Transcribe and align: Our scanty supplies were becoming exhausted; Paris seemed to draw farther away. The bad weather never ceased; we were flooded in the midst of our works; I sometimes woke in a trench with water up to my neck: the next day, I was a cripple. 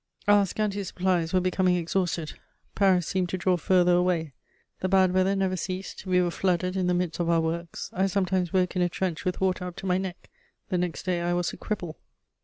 Our 0.27 0.47
scanty 0.47 0.83
supplies 0.83 1.31
were 1.31 1.39
becoming 1.41 1.75
exhausted; 1.75 2.33
Paris 2.73 3.05
seemed 3.05 3.29
to 3.29 3.37
draw 3.37 3.55
farther 3.55 3.91
away. 3.93 4.33
The 4.79 4.89
bad 4.89 5.13
weather 5.13 5.35
never 5.35 5.55
ceased; 5.55 6.07
we 6.07 6.19
were 6.23 6.31
flooded 6.31 6.75
in 6.75 6.87
the 6.87 6.95
midst 6.95 7.19
of 7.19 7.29
our 7.29 7.39
works; 7.41 7.91
I 7.93 8.07
sometimes 8.07 8.51
woke 8.51 8.75
in 8.75 8.81
a 8.81 8.89
trench 8.89 9.25
with 9.25 9.39
water 9.39 9.63
up 9.67 9.75
to 9.75 9.85
my 9.85 9.99
neck: 9.99 10.31
the 10.69 10.79
next 10.79 11.03
day, 11.03 11.21
I 11.21 11.33
was 11.33 11.53
a 11.53 11.57
cripple. 11.57 11.97